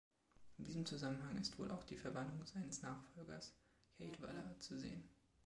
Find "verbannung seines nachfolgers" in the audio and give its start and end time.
1.95-3.53